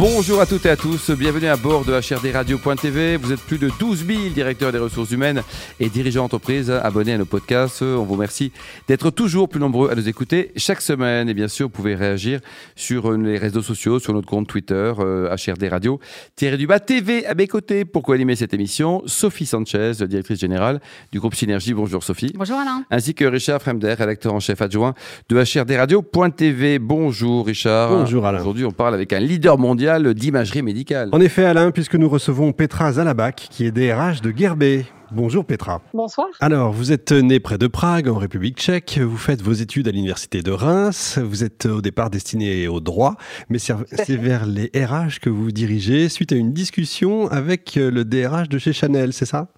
[0.00, 3.18] Bonjour à toutes et à tous, bienvenue à bord de HRDRadio.tv.
[3.18, 5.42] Vous êtes plus de 12 000 directeurs des ressources humaines
[5.78, 7.82] et dirigeants d'entreprise abonnés à nos podcasts.
[7.82, 8.50] On vous remercie
[8.88, 11.28] d'être toujours plus nombreux à nous écouter chaque semaine.
[11.28, 12.40] Et bien sûr, vous pouvez réagir
[12.76, 16.00] sur les réseaux sociaux, sur notre compte Twitter, euh, HRD Radio,
[16.34, 19.02] Thierry Dubas TV à mes côtés pour co-animer cette émission?
[19.04, 20.80] Sophie Sanchez, directrice générale
[21.12, 21.74] du groupe Synergie.
[21.74, 22.32] Bonjour Sophie.
[22.34, 22.86] Bonjour Alain.
[22.90, 24.94] Ainsi que Richard Fremder, rédacteur en chef adjoint
[25.28, 26.78] de HRDRadio.tv.
[26.78, 27.90] Bonjour Richard.
[27.90, 28.40] Bonjour Alain.
[28.40, 31.08] Aujourd'hui, on parle avec un leader mondial d'imagerie médicale.
[31.12, 34.84] En effet, Alain, puisque nous recevons Petra Zalabac, qui est DRH de Gerbet.
[35.12, 35.82] Bonjour Petra.
[35.92, 36.28] Bonsoir.
[36.38, 39.00] Alors, vous êtes né près de Prague, en République tchèque.
[39.02, 41.18] Vous faites vos études à l'université de Reims.
[41.18, 43.16] Vous êtes au départ destiné au droit,
[43.48, 48.04] mais c'est vers les RH que vous vous dirigez suite à une discussion avec le
[48.04, 49.48] DRH de chez Chanel, c'est ça?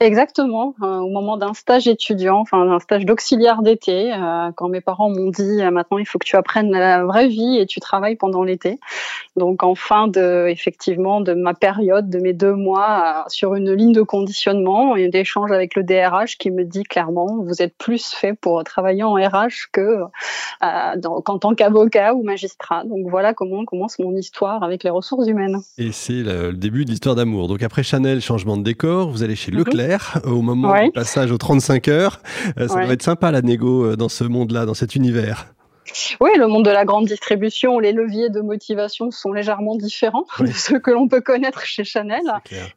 [0.00, 4.80] Exactement, euh, au moment d'un stage étudiant, enfin d'un stage d'auxiliaire d'été, euh, quand mes
[4.80, 7.78] parents m'ont dit euh, maintenant il faut que tu apprennes la vraie vie et tu
[7.78, 8.80] travailles pendant l'été.
[9.36, 13.92] Donc en fin de effectivement de ma période, de mes deux mois sur une ligne
[13.92, 18.34] de conditionnement et d'échange avec le DRH qui me dit clairement vous êtes plus fait
[18.34, 20.00] pour travailler en RH que
[20.60, 22.84] qu'en tant qu'avocat ou magistrat.
[22.84, 25.58] Donc voilà comment commence mon histoire avec les ressources humaines.
[25.78, 27.48] Et c'est le début de l'histoire d'amour.
[27.48, 29.81] Donc après Chanel, changement de décor, vous allez chez Leclerc
[30.24, 32.20] au moment du passage aux 35 heures.
[32.58, 35.46] Euh, ça va être sympa la négo euh, dans ce monde-là, dans cet univers.
[36.20, 40.46] Oui, le monde de la grande distribution, les leviers de motivation sont légèrement différents de
[40.46, 42.22] ceux que l'on peut connaître chez Chanel.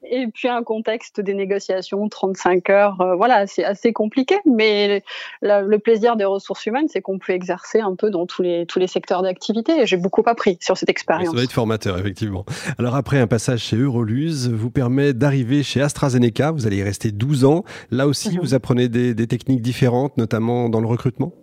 [0.09, 4.37] Et puis un contexte des négociations, 35 heures, euh, voilà, c'est assez compliqué.
[4.45, 5.03] Mais
[5.41, 8.79] le plaisir des ressources humaines, c'est qu'on peut exercer un peu dans tous les, tous
[8.79, 9.81] les secteurs d'activité.
[9.81, 11.29] Et j'ai beaucoup appris sur cette expérience.
[11.29, 12.45] Ça va être formateur, effectivement.
[12.79, 16.51] Alors après, un passage chez Euroluz vous permet d'arriver chez AstraZeneca.
[16.51, 17.63] Vous allez y rester 12 ans.
[17.91, 18.39] Là aussi, mhm.
[18.41, 21.33] vous apprenez des techniques différentes, notamment dans le recrutement?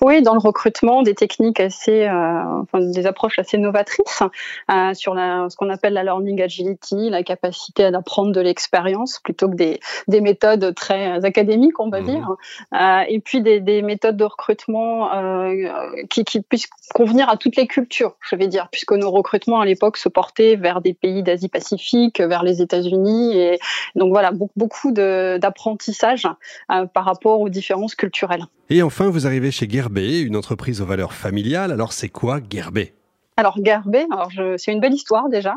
[0.00, 4.22] Oui, dans le recrutement, des techniques assez, euh, enfin, des approches assez novatrices
[4.70, 9.48] euh, sur la, ce qu'on appelle la learning agility, la capacité d'apprendre de l'expérience plutôt
[9.48, 12.04] que des, des méthodes très académiques, on va mmh.
[12.04, 12.36] dire,
[12.74, 15.10] euh, et puis des, des, méthodes de recrutement
[16.10, 19.64] qui, qui puissent convenir à toutes les cultures, je vais dire, puisque nos recrutements à
[19.64, 23.58] l'époque se portaient vers des pays d'Asie-Pacifique, vers les États-Unis, et
[23.94, 26.26] donc voilà, beaucoup d'apprentissage
[26.68, 28.46] par rapport aux différences culturelles.
[28.68, 31.72] Et enfin, vous arrivez chez Gerbet, une entreprise aux valeurs familiales.
[31.72, 32.94] Alors, c'est quoi Gerbet?
[33.38, 35.56] Alors Gerbet, alors c'est une belle histoire déjà.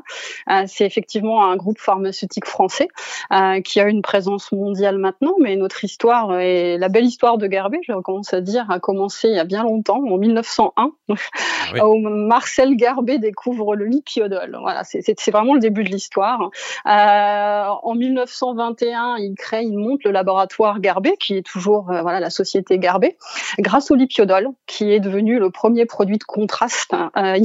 [0.50, 2.90] Euh, c'est effectivement un groupe pharmaceutique français
[3.32, 7.50] euh, qui a une présence mondiale maintenant, mais notre histoire et la belle histoire de
[7.50, 11.88] Gerbet, je commence à dire, a commencé il y a bien longtemps, en 1901, ah
[11.88, 14.58] où Marcel Gerbet découvre le lipiodol.
[14.62, 16.50] Voilà, c'est vraiment le début de l'histoire.
[16.86, 22.20] Euh, en 1921, il crée, il monte le laboratoire Gerbet, qui est toujours euh, voilà
[22.20, 23.18] la société Gerbet,
[23.58, 27.38] grâce au lipiodol, qui est devenu le premier produit de contraste euh,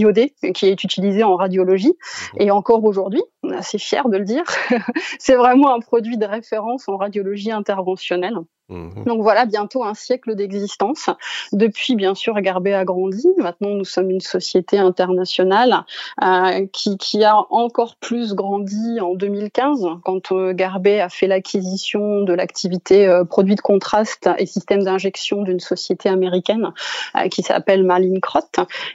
[0.54, 1.94] qui est utilisé en radiologie.
[2.38, 4.44] Et encore aujourd'hui, on est assez fier de le dire,
[5.18, 8.38] c'est vraiment un produit de référence en radiologie interventionnelle.
[8.70, 9.04] Mhm.
[9.04, 11.10] Donc voilà, bientôt un siècle d'existence.
[11.52, 13.28] Depuis, bien sûr, Garbet a grandi.
[13.36, 15.84] Maintenant, nous sommes une société internationale
[16.22, 22.32] euh, qui, a encore plus grandi en 2015 quand euh, Garbet a fait l'acquisition de
[22.32, 26.72] l'activité euh, produit de contraste et système d'injection d'une société américaine
[27.16, 28.40] euh, qui s'appelle Malincrot.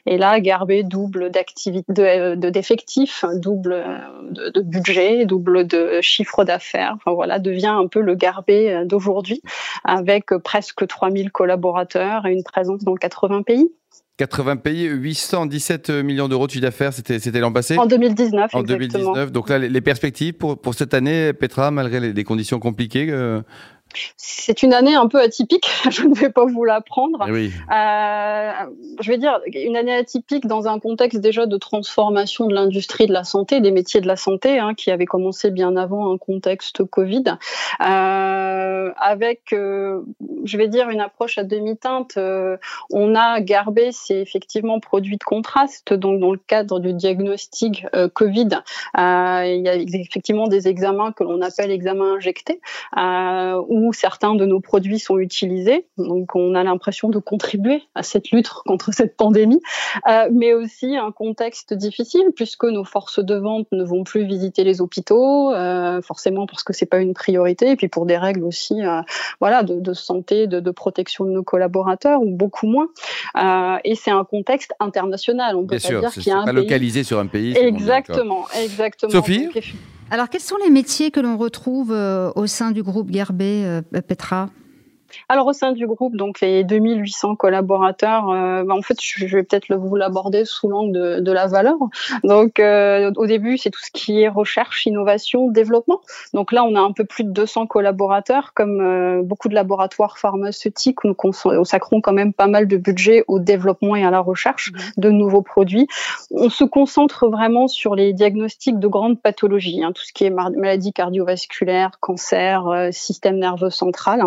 [0.05, 3.85] Et là, Garbet double de, d'effectifs, double
[4.31, 6.93] de, de, budget, double de chiffre d'affaires.
[6.95, 9.41] Enfin voilà, devient un peu le Garbet d'aujourd'hui
[9.83, 13.71] avec presque 3000 collaborateurs et une présence dans 80 pays.
[14.17, 17.77] 80 pays, 817 millions d'euros de chiffre d'affaires, c'était, c'était l'an passé?
[17.77, 19.31] En 2019, En 2019.
[19.31, 23.41] Donc là, les, perspectives pour, pour cette année, Petra, malgré les, conditions compliquées euh,
[24.17, 27.25] c'est une année un peu atypique, je ne vais pas vous l'apprendre.
[27.27, 28.51] Eh euh,
[28.99, 33.13] je vais dire une année atypique dans un contexte déjà de transformation de l'industrie de
[33.13, 36.83] la santé, des métiers de la santé, hein, qui avait commencé bien avant un contexte
[36.83, 37.23] Covid,
[37.81, 40.01] euh, avec, euh,
[40.43, 42.17] je vais dire, une approche à demi-teinte.
[42.91, 48.49] On a Garbé, c'est effectivement produit de contraste, donc dans le cadre du diagnostic Covid,
[48.97, 52.61] il y a effectivement des examens que l'on appelle examens injectés,
[52.95, 55.87] où où certains de nos produits sont utilisés.
[55.97, 59.61] Donc, on a l'impression de contribuer à cette lutte contre cette pandémie,
[60.07, 64.63] euh, mais aussi un contexte difficile puisque nos forces de vente ne vont plus visiter
[64.63, 68.43] les hôpitaux, euh, forcément parce que c'est pas une priorité, et puis pour des règles
[68.43, 69.01] aussi, euh,
[69.39, 72.87] voilà, de, santé, de, protection de nos collaborateurs, ou beaucoup moins.
[73.83, 75.55] et c'est un contexte international.
[75.55, 77.57] On peut Bien pas sûr, dire qu'il y a un pas localisé sur un pays.
[77.57, 79.11] Exactement, exactement.
[79.11, 79.49] Sophie.
[80.11, 84.49] Alors, quels sont les métiers que l'on retrouve au sein du groupe Gerbet, Petra?
[85.27, 89.43] Alors au sein du groupe, donc les 2800 collaborateurs, euh, bah, en fait, je vais
[89.43, 91.77] peut-être vous l'aborder sous l'angle de, de, la valeur.
[92.23, 96.01] Donc euh, au début, c'est tout ce qui est recherche, innovation, développement.
[96.33, 100.17] Donc là, on a un peu plus de 200 collaborateurs, comme euh, beaucoup de laboratoires
[100.17, 104.71] pharmaceutiques, nous consacrons quand même pas mal de budget au développement et à la recherche
[104.71, 105.01] mmh.
[105.01, 105.87] de nouveaux produits.
[106.31, 110.29] On se concentre vraiment sur les diagnostics de grandes pathologies, hein, tout ce qui est
[110.29, 114.21] maladie cardiovasculaire, cancer, système nerveux central.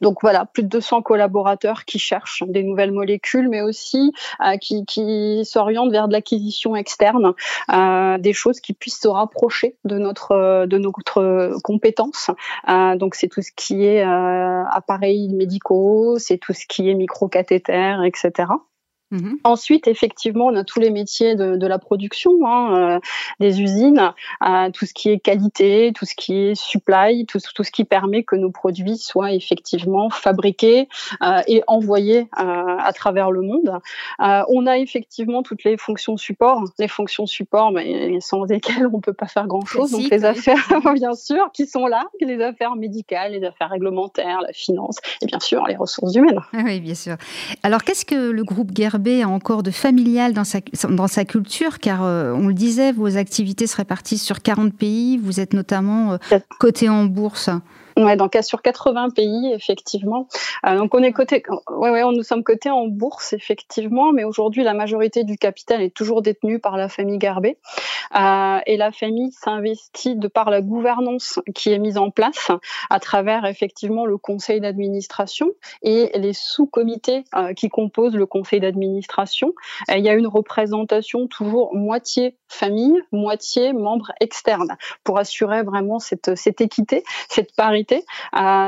[0.00, 4.84] Donc voilà, plus de 200 collaborateurs qui cherchent des nouvelles molécules, mais aussi euh, qui,
[4.86, 7.32] qui s'orientent vers de l'acquisition externe,
[7.72, 12.30] euh, des choses qui puissent se rapprocher de notre euh, de notre compétence.
[12.68, 16.94] Euh, donc c'est tout ce qui est euh, appareils médicaux, c'est tout ce qui est
[16.94, 18.48] microcathéter, etc.
[19.14, 19.38] Mhm.
[19.44, 23.00] Ensuite, effectivement, on a tous les métiers de, de la production, hein, euh,
[23.38, 24.12] des usines,
[24.42, 27.84] euh, tout ce qui est qualité, tout ce qui est supply, tout, tout ce qui
[27.84, 30.88] permet que nos produits soient effectivement fabriqués
[31.22, 33.78] euh, et envoyés à travers le monde.
[34.18, 39.12] On a effectivement toutes les fonctions support, les fonctions support, mais sans lesquelles on peut
[39.12, 39.92] pas faire grand-chose.
[39.92, 44.52] Donc les affaires, bien sûr, qui sont là, les affaires médicales, les affaires réglementaires, la
[44.52, 46.40] finance et bien sûr les ressources humaines.
[46.52, 47.16] Ah oui, bien sûr.
[47.62, 48.72] Alors qu'est-ce que le groupe
[49.06, 53.16] A encore de familial dans sa, dans sa culture, car euh, on le disait, vos
[53.16, 57.50] activités se répartissent sur 40 pays, vous êtes notamment euh, coté en bourse.
[57.96, 60.26] Ouais, donc sur 80 pays effectivement.
[60.66, 64.64] Euh, donc on est coté, ouais, ouais, nous sommes cotés en bourse effectivement, mais aujourd'hui
[64.64, 67.56] la majorité du capital est toujours détenu par la famille Garbet
[68.16, 72.50] euh, et la famille s'investit de par la gouvernance qui est mise en place
[72.90, 75.52] à travers effectivement le conseil d'administration
[75.82, 79.54] et les sous-comités euh, qui composent le conseil d'administration.
[79.88, 86.28] Il y a une représentation toujours moitié famille, moitié membres externes pour assurer vraiment cette,
[86.60, 88.04] équité, cette parité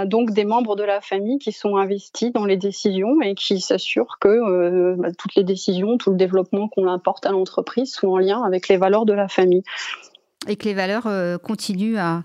[0.06, 4.18] donc des membres de la famille qui sont investis dans les décisions et qui s'assurent
[4.20, 8.18] que euh, bah, toutes les décisions, tout le développement qu'on apporte à l'entreprise sont en
[8.18, 9.62] lien avec les valeurs de la famille
[10.48, 12.22] et que les valeurs euh, continuent à,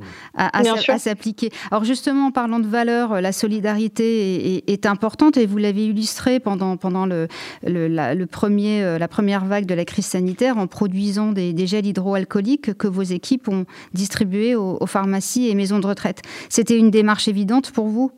[0.97, 1.49] s'appliquer.
[1.71, 6.39] Alors justement, en parlant de valeurs, euh, la solidarité est, importante et vous l'avez illustré
[6.39, 7.27] pendant, pendant le,
[7.63, 12.73] le, premier, euh, la première vague de la crise sanitaire en produisant des, gels hydroalcooliques
[12.77, 16.21] que vos équipes ont distribués aux pharmacies et maisons de retraite.
[16.49, 18.11] C'était une démarche évidente pour vous?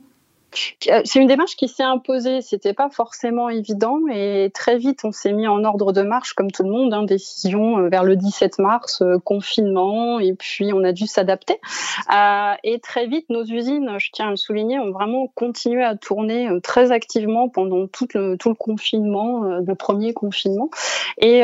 [0.80, 2.42] C'est une démarche qui s'est imposée.
[2.42, 6.52] C'était pas forcément évident et très vite on s'est mis en ordre de marche comme
[6.52, 6.94] tout le monde.
[6.94, 11.60] Hein, décision euh, vers le 17 mars, euh, confinement et puis on a dû s'adapter.
[12.64, 16.50] et très vite nos usines, je tiens à le souligner, ont vraiment continué à tourner
[16.62, 20.70] très activement pendant tout le, tout le confinement, le premier confinement.
[21.20, 21.44] Et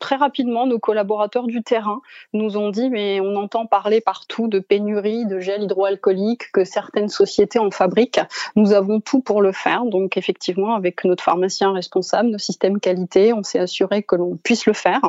[0.00, 2.00] très rapidement, nos collaborateurs du terrain
[2.32, 7.08] nous ont dit, mais on entend parler partout de pénurie de gel hydroalcoolique, que certaines
[7.08, 8.20] sociétés en fabriquent.
[8.56, 9.84] Nous avons tout pour le faire.
[9.84, 14.66] Donc, effectivement, avec notre pharmacien responsable, nos systèmes qualité, on s'est assuré que l'on puisse
[14.66, 15.00] le faire.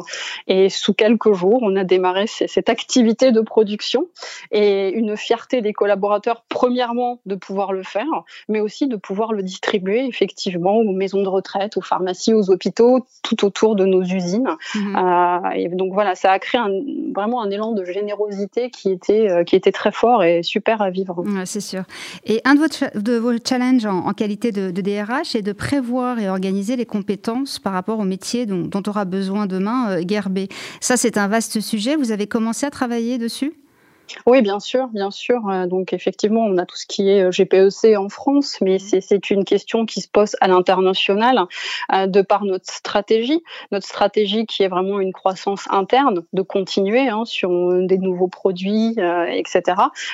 [0.47, 4.07] Et sous quelques jours, on a démarré cette activité de production
[4.51, 9.41] et une fierté des collaborateurs, premièrement, de pouvoir le faire, mais aussi de pouvoir le
[9.41, 14.49] distribuer, effectivement, aux maisons de retraite, aux pharmacies, aux hôpitaux, tout autour de nos usines.
[14.95, 16.69] Euh, et donc voilà, ça a créé un,
[17.13, 20.89] vraiment un élan de générosité qui était, euh, qui était très fort et super à
[20.89, 21.23] vivre.
[21.45, 21.83] c'est sûr.
[22.25, 26.29] Et un de vos, de vos challenges en, qualité de, DRH est de prévoir et
[26.29, 30.47] organiser les compétences par rapport au métier dont, dont aura besoin demain euh, Gerbet.
[30.79, 31.95] Ça, c'est un vaste sujet.
[31.95, 33.53] Vous avez commencé à travailler dessus?
[34.25, 35.47] Oui, bien sûr, bien sûr.
[35.49, 39.01] Euh, donc effectivement, on a tout ce qui est euh, GPEC en France, mais mmh.
[39.01, 41.45] c'est une question qui se pose à l'international
[41.93, 43.41] euh, de par notre stratégie,
[43.71, 47.49] notre stratégie qui est vraiment une croissance interne, de continuer hein, sur
[47.85, 48.95] des nouveaux produits,
[49.29, 49.61] etc.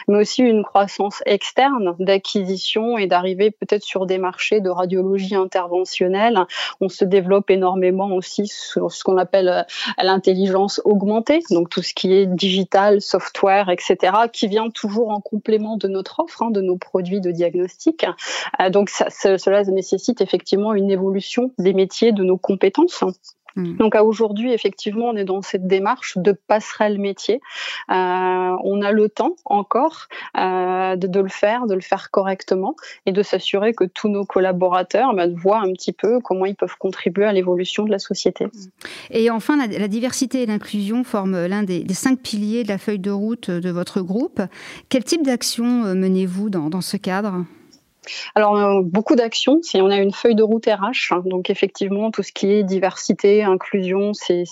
[0.07, 6.45] Mais aussi une croissance externe d'acquisition et d'arriver peut-être sur des marchés de radiologie interventionnelle.
[6.81, 9.65] On se développe énormément aussi sur ce qu'on appelle
[10.01, 13.86] l'intelligence augmentée, donc tout ce qui est digital, software, etc
[14.31, 18.05] qui vient toujours en complément de notre offre, hein, de nos produits de diagnostic.
[18.59, 23.03] Euh, donc ça, cela nécessite effectivement une évolution des métiers, de nos compétences.
[23.57, 23.75] Mm.
[23.77, 27.41] Donc à aujourd'hui, effectivement, on est dans cette démarche de passerelle métier.
[27.89, 27.93] Euh,
[28.63, 33.21] on a le temps encore euh, de, le faire, de le faire correctement et de
[33.23, 37.33] s'assurer que tous nos collaborateurs bah, voient un petit peu comment ils peuvent contribuer à
[37.33, 38.45] l'évolution de la société.
[38.45, 38.49] Mm.
[39.11, 43.11] Et enfin, la, diversité et l'inclusion forment l'un des, cinq piliers de la feuille de
[43.11, 44.41] route de votre groupe.
[44.89, 47.43] Quel type d'action euh, menez-vous dans ce cadre?
[48.35, 49.59] Alors, euh, beaucoup d'actions.
[49.61, 52.63] Si on a une feuille de route RH, hein, donc effectivement, tout ce qui est
[52.63, 54.45] diversité, inclusion, c'est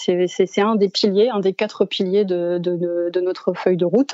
[0.58, 4.14] un des piliers, un des quatre piliers de, de, de notre feuille de route.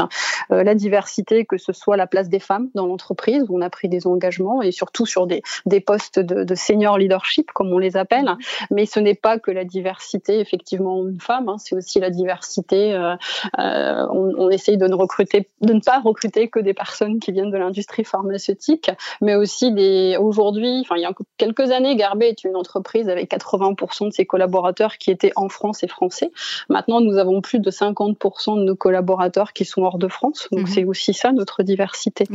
[0.51, 3.69] Euh, la diversité, que ce soit la place des femmes dans l'entreprise, où on a
[3.69, 7.77] pris des engagements, et surtout sur des, des postes de, de senior leadership, comme on
[7.77, 8.36] les appelle.
[8.69, 12.93] Mais ce n'est pas que la diversité, effectivement, une femme, hein, c'est aussi la diversité.
[12.93, 13.15] Euh,
[13.60, 17.31] euh, on, on essaye de ne, recruter, de ne pas recruter que des personnes qui
[17.31, 22.29] viennent de l'industrie pharmaceutique, mais aussi des aujourd'hui, enfin il y a quelques années, Garbet
[22.29, 26.31] est une entreprise avec 80% de ses collaborateurs qui étaient en France et français.
[26.69, 30.47] Maintenant, nous avons plus de 50% de nos collaborateurs qui sont hors de France.
[30.51, 30.67] Donc mhm.
[30.67, 32.25] c'est aussi ça notre diversité.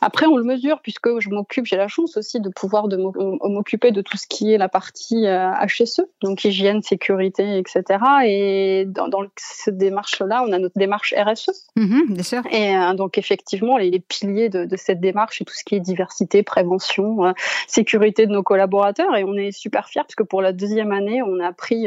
[0.00, 3.90] Après, on le mesure puisque je m'occupe, j'ai la chance aussi de pouvoir de m'occuper
[3.90, 7.98] de tout ce qui est la partie HSE, euh, donc hygiène, sécurité, etc.
[8.24, 11.68] Et dans, dans cette démarche-là, on a notre démarche RSE.
[11.76, 12.42] Mhm, bien sûr.
[12.50, 15.74] Et euh, donc effectivement, les, les piliers de, de, cette démarche, et tout ce qui
[15.74, 17.32] est diversité, prévention, euh,
[17.66, 19.16] sécurité de nos collaborateurs.
[19.16, 21.86] Et on est super fiers parce que pour la deuxième année, on a pris,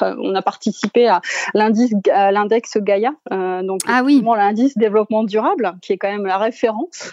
[0.00, 1.20] on a participé à
[1.54, 4.22] l'indice, l'index Gaia, donc ah oui.
[4.24, 7.12] l'indice développement durable, qui est quand même la référence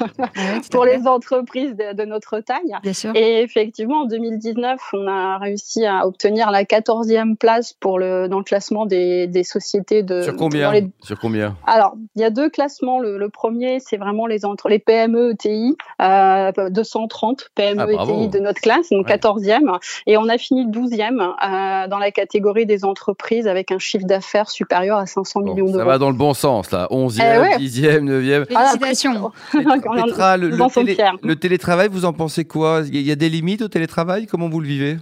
[0.71, 2.75] pour les entreprises de, notre taille.
[3.15, 8.39] Et effectivement, en 2019, on a réussi à obtenir la 14e place pour le, dans
[8.39, 10.21] le classement des, des sociétés de.
[10.21, 12.99] Sur combien Sur combien Alors, il y a deux classements.
[12.99, 18.39] Le, premier, c'est vraiment les, entre, les PME ETI, euh, 230 PME ah, ETI de
[18.39, 19.79] notre classe, donc 14e.
[20.07, 24.49] Et on a fini 12e euh, dans la catégorie des entreprises avec un chiffre d'affaires
[24.49, 25.79] supérieur à 500 millions d'euros.
[25.79, 26.87] Ça va dans le bon sens, là.
[26.91, 28.45] 11e, 10e, 9e.
[28.45, 29.31] Félicitations.
[30.07, 32.83] le, télétravail, vous en pensez quoi?
[32.91, 34.27] Il y a des limites au télétravail?
[34.27, 34.97] Comment vous le vivez?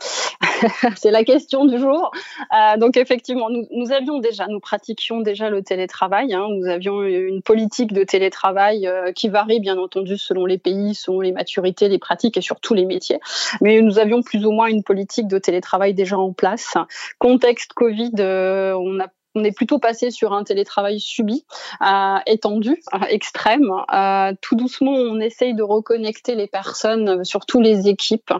[0.96, 2.10] C'est la question du jour.
[2.52, 6.34] Euh, donc effectivement, nous, avions déjà, nous pratiquions déjà le télétravail.
[6.34, 6.46] Hein.
[6.50, 11.20] Nous avions une politique de télétravail euh, qui varie bien entendu selon les pays, selon
[11.20, 13.20] les maturités, les pratiques et surtout les métiers.
[13.60, 16.74] Mais nous avions plus ou moins une politique de télétravail déjà en place.
[17.18, 21.44] Contexte Covid, euh, on a on est plutôt passé sur un télétravail subi,
[21.80, 23.70] euh, étendu, euh, extrême.
[23.92, 28.32] Euh, tout doucement, on essaye de reconnecter les personnes, surtout les équipes.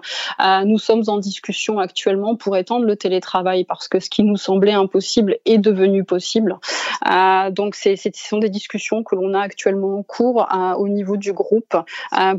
[0.65, 4.73] nous sommes en discussion actuellement pour étendre le télétravail parce que ce qui nous semblait
[4.73, 6.59] impossible est devenu possible.
[7.51, 11.77] donc, ce sont des discussions que l'on a actuellement en cours au niveau du groupe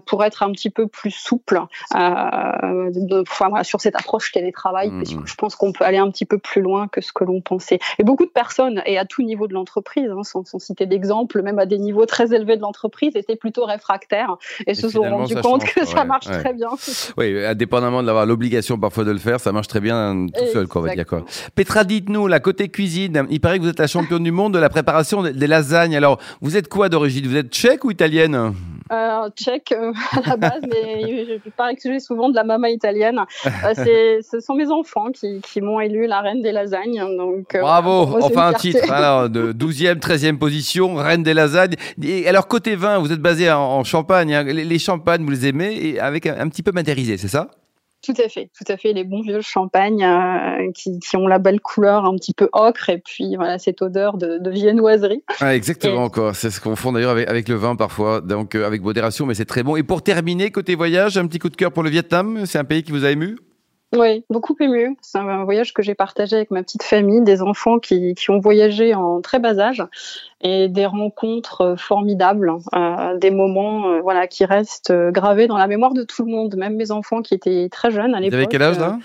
[0.06, 1.62] pour être un petit peu plus souple
[1.94, 4.90] de, sur cette approche télétravail.
[4.90, 5.26] Mmh.
[5.26, 7.80] je pense qu'on peut aller un petit peu plus loin que ce que l'on pensait.
[8.00, 8.43] Et beaucoup de personnes,
[8.86, 12.34] et à tout niveau de l'entreprise, hein, sans, citer d'exemple, même à des niveaux très
[12.34, 16.54] élevés de l'entreprise, étaient plutôt réfractaires et, se sont rendus compte que ça marche très
[16.54, 16.70] bien.
[17.18, 20.68] Oui, indépendamment de l'avoir l'obligation parfois de le faire, ça marche très bien tout seul,
[20.68, 21.06] quoi, on va dire.
[21.06, 21.26] Quoi.
[21.56, 24.60] Petra, dites-nous, la côté cuisine, il paraît que vous êtes la championne du monde de
[24.60, 25.96] la préparation des lasagnes.
[25.96, 27.28] Alors, vous êtes quoi d'origine?
[27.28, 28.54] Vous êtes tchèque ou italienne?
[28.92, 33.20] Euh, tchèque euh, à la base, mais je que j'ai souvent de la mama italienne.
[33.46, 37.04] Euh, ce sont mes enfants qui, qui m'ont élu la reine des lasagnes.
[37.18, 41.76] Donc, euh, Bravo, enfin un titre, alors, de 12e, 13e position, reine des lasagnes.
[42.02, 44.44] Et alors côté vin, vous êtes basé en, Champagne, hein.
[44.44, 47.50] les, champagnes, vous les aimez, et avec un, un petit peu matérisé, c'est ça?
[48.04, 48.94] Tout à fait, tout à fait.
[48.94, 52.90] Les bons vieux champagnes euh, qui, qui, ont la belle couleur un petit peu ocre
[52.90, 55.24] et puis voilà cette odeur de, de viennoiserie.
[55.40, 56.34] Ah, exactement, quoi.
[56.34, 59.34] C'est ce qu'on fait d'ailleurs avec, avec, le vin parfois, donc euh, avec modération, mais
[59.34, 59.76] c'est très bon.
[59.78, 62.46] Et pour terminer, côté voyage, un petit coup de cœur pour le Vietnam.
[62.46, 63.38] C'est un pays qui vous a ému?
[63.96, 64.98] Oui, beaucoup ému.
[65.02, 68.40] C'est un voyage que j'ai partagé avec ma petite famille, des enfants qui, qui, ont
[68.40, 69.84] voyagé en très bas âge
[70.42, 75.94] et des rencontres formidables, euh, des moments euh, voilà qui restent gravés dans la mémoire
[75.94, 78.34] de tout le monde, même mes enfants qui étaient très jeunes à l'époque.
[78.34, 78.98] Vous avez quel âge là?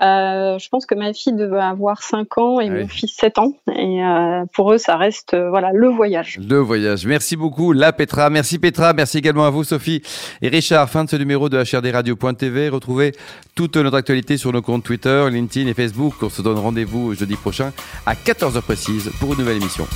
[0.00, 3.38] Euh, je pense que ma fille devait avoir 5 ans et ah mon fils 7
[3.38, 3.52] ans.
[3.74, 6.38] Et euh, pour eux, ça reste euh, voilà le voyage.
[6.46, 7.06] Le voyage.
[7.06, 8.30] Merci beaucoup, la Petra.
[8.30, 8.92] Merci Petra.
[8.92, 10.02] Merci également à vous, Sophie
[10.42, 10.88] et Richard.
[10.90, 12.68] Fin de ce numéro de HRDRadio.tv.
[12.68, 13.12] Retrouvez
[13.54, 16.14] toute notre actualité sur nos comptes Twitter, LinkedIn et Facebook.
[16.22, 17.72] On se donne rendez-vous jeudi prochain
[18.06, 19.86] à 14h précise pour une nouvelle émission.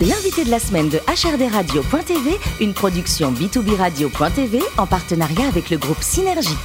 [0.00, 6.02] L'invité de la semaine de HRDRadio.tv, une production B2B Radio.tv en partenariat avec le groupe
[6.02, 6.56] Synergie.